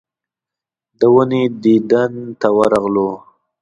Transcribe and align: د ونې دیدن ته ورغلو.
د 0.99 1.01
ونې 1.13 1.43
دیدن 1.63 2.13
ته 2.39 2.47
ورغلو. 2.57 3.09